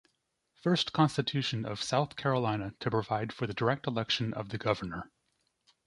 First 0.63 0.93
Constitution 0.93 1.63
of 1.63 1.79
South 1.79 2.15
Carolina 2.15 2.73
to 2.79 2.89
provide 2.89 3.31
for 3.31 3.45
the 3.45 3.53
direct 3.53 3.85
election 3.85 4.33
of 4.33 4.49
the 4.49 4.57
Governor. 4.57 5.11